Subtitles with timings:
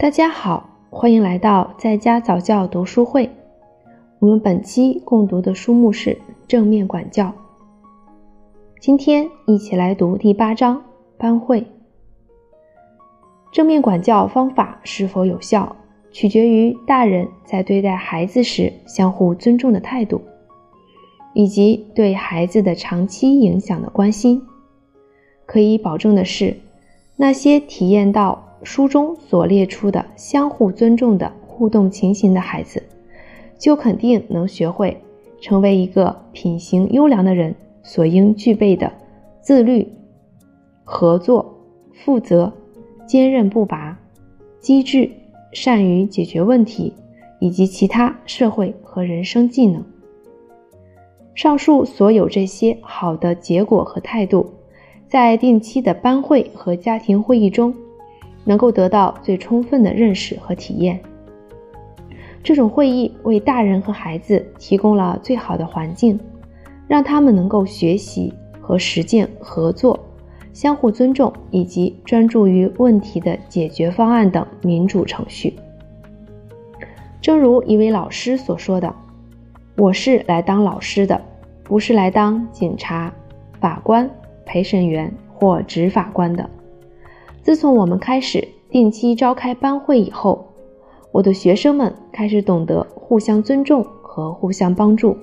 [0.00, 3.28] 大家好，欢迎来到在家早教读书会。
[4.18, 6.12] 我们本期共读的书目是
[6.48, 7.26] 《正面管教》。
[8.80, 10.82] 今天一起来读第八章
[11.18, 11.66] 班会。
[13.52, 15.76] 正面管教方法是否有效，
[16.10, 20.22] 取决于大人在对待孩子时相互尊重的态度，
[21.34, 24.40] 以及对孩子的长期影响的关心。
[25.44, 26.56] 可以保证的是，
[27.16, 28.46] 那些体验到。
[28.62, 32.82] 书中所列出的相互尊重的互动情形的孩子，
[33.58, 34.96] 就肯定能学会
[35.40, 38.92] 成为一个品行优良的人所应具备的
[39.40, 39.86] 自律、
[40.84, 41.54] 合作、
[41.92, 42.52] 负责、
[43.06, 43.98] 坚韧不拔、
[44.60, 45.10] 机智、
[45.52, 46.92] 善于解决问题
[47.38, 49.82] 以及其他社会和人生技能。
[51.34, 54.50] 上述所有这些好的结果和态度，
[55.08, 57.74] 在定期的班会和家庭会议中。
[58.44, 61.00] 能够得到最充分的认识和体验。
[62.42, 66.18] 这种会议为大人和孩子提供了最好的环境，
[66.88, 69.98] 让他们能够学习和实践合作、
[70.52, 75.54] 相互尊重以及专注于问题的解决方案等民主程序。
[77.20, 78.94] 正如一位老师所说的
[79.76, 81.20] ：“我是来当老师的，
[81.62, 83.12] 不是来当警察、
[83.60, 84.08] 法官、
[84.46, 86.48] 陪审员或执法官的。”
[87.50, 90.52] 自从我们开始定期召开班会以后，
[91.10, 95.16] 我的学生们开始懂得互相尊重和互相帮助。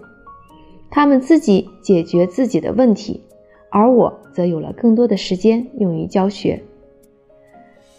[0.92, 3.22] 他们自己解决自己的问题，
[3.70, 6.62] 而我则有了更多的时间用于教学。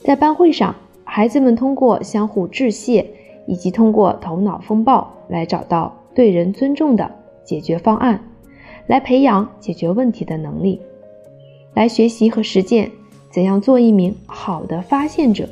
[0.00, 3.06] 在班会上，孩子们通过相互致谢
[3.46, 7.10] 以及通过头脑风暴来找到对人尊重的
[7.44, 8.22] 解决方案，
[8.88, 10.82] 来培养解决问题的能力，
[11.72, 12.90] 来学习和实践。
[13.30, 15.48] 怎样做一名好的发现者，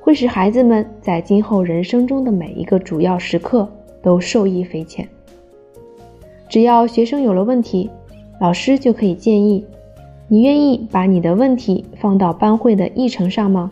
[0.00, 3.68] 会使孩子们在今后人生中的每一个主要时刻
[4.02, 5.08] 都受益匪浅。
[6.48, 7.88] 只要学生有了问题，
[8.40, 9.64] 老师就可以建议
[10.28, 13.70] ：“你愿意把你的问题放到班会的议程上吗？”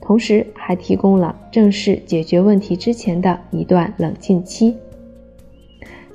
[0.00, 4.74] 同时还提供了正式解决问题之前的一段冷静期。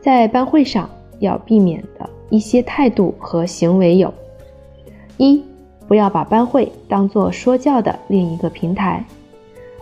[0.01, 0.89] 在班会上
[1.19, 4.11] 要避免的一些态度和行为有：
[5.17, 5.43] 一。
[5.87, 9.03] 不要把班会当作说教的另一个平台。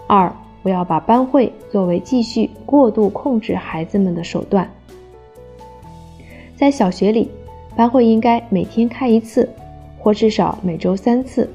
[0.08, 4.70] 二，不要把班会作为继续过度控制孩子们的手段。
[6.56, 7.30] 在小学里，
[7.76, 9.50] 班会应该每天开一次，
[10.00, 11.48] 或至少每周三次；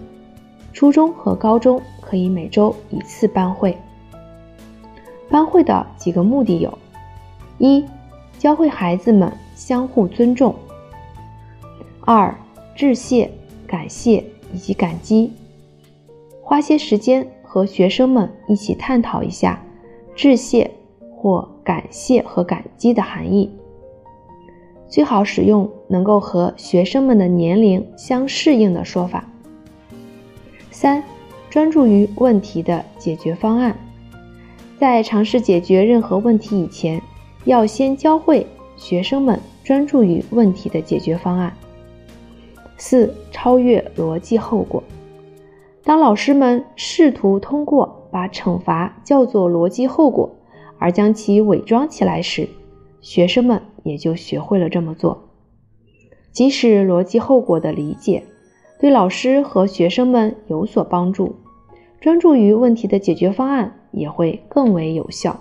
[0.73, 3.77] 初中和高中可以每周一次班会。
[5.29, 6.79] 班会的几个目的有：
[7.59, 7.85] 一，
[8.39, 10.53] 教会孩子们相互尊重；
[12.01, 12.35] 二，
[12.75, 13.31] 致谢、
[13.67, 14.25] 感谢。
[14.53, 15.33] 以及感激，
[16.43, 19.63] 花些时间和学生们一起探讨一下
[20.15, 20.71] 致谢
[21.15, 23.51] 或感谢和感激的含义。
[24.89, 29.29] 最好使用能够和学生们的年龄相适应的说法。
[30.71, 31.03] 三，
[31.51, 33.77] 专注于问题的解决方案。
[34.79, 37.03] 在尝试解决任何问题以前，
[37.47, 38.47] 要先教会
[38.77, 41.53] 学生们专注于问题的解决方案。
[42.77, 44.83] 四、超越逻辑后果。
[45.83, 50.37] 当老师们试图通过把惩罚叫做逻辑后果，
[50.79, 52.49] 而将其伪装起来时，
[53.01, 55.29] 学生们也就学会了这么做。
[56.33, 58.25] 即使逻辑后果的理解
[58.79, 61.37] 对老师和学生们有所帮助，
[62.01, 65.41] 专注于问题的解决方案也会更为有效。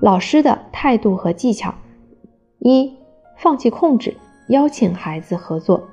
[0.00, 1.74] 老师的态度和技巧：
[2.60, 2.99] 一。
[3.42, 4.14] 放弃控制，
[4.48, 5.88] 邀请孩子合作。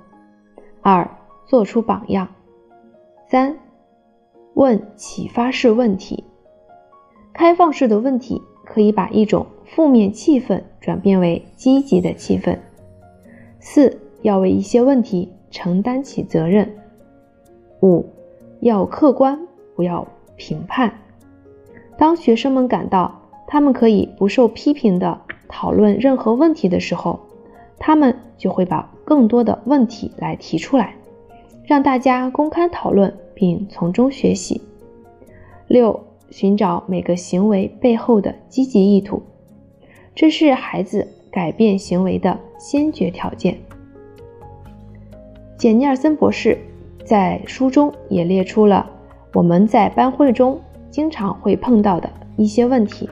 [0.82, 1.10] 二、
[1.46, 2.28] 做出榜样。
[3.30, 3.58] 三、
[4.54, 6.26] 问启发式问题。
[7.32, 12.60] 开放式的问题可以把一种负面气氛转变为积极的气氛。
[13.62, 16.70] 四、要为一些问题承担起责任。
[17.82, 18.06] 五、
[18.60, 20.06] 要客观，不要
[20.36, 20.94] 评判。
[21.98, 27.22] 当学生们感到他们可以不受批评的讨论任何问题的时候，
[27.80, 30.96] 他们就会把更多的问题来提出来，
[31.64, 34.62] 让大家公开讨论并从中学习。
[35.68, 39.22] 六、寻找每个行为背后的积极意图，
[40.16, 43.58] 这是孩子改变行为的先决条件。
[45.58, 46.58] 简尼尔森博士
[47.06, 48.90] 在书中也列出了
[49.34, 50.60] 我们在班会中
[50.90, 53.10] 经常会碰到的一些问题。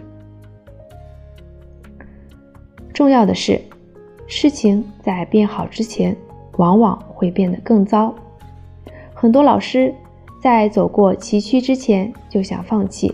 [2.92, 3.62] 重要的是。
[4.28, 6.16] 事情在变好之前，
[6.58, 8.14] 往往会变得更糟。
[9.14, 9.94] 很多老师
[10.42, 13.14] 在走过崎岖之前就想放弃，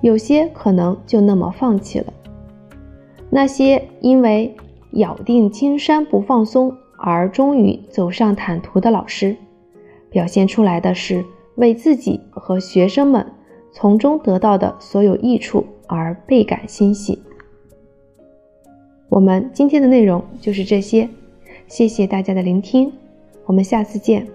[0.00, 2.12] 有些可能就那么放弃了。
[3.30, 4.54] 那些因为
[4.92, 9.34] 咬定青山不放松而终于走上坦途的老师，
[10.10, 11.24] 表现出来的是
[11.54, 13.26] 为自己和学生们
[13.72, 17.22] 从中得到的所有益处而倍感欣喜。
[19.12, 21.06] 我们今天的内容就是这些，
[21.68, 22.90] 谢谢大家的聆听，
[23.44, 24.26] 我们下次见。